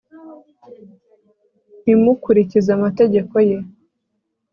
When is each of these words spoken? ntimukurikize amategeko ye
ntimukurikize 1.83 2.69
amategeko 2.77 3.35
ye 3.49 3.57